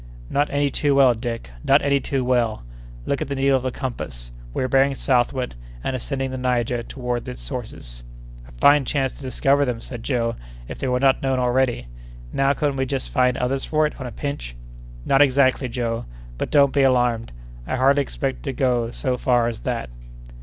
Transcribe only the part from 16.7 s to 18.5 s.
be alarmed: I hardly expect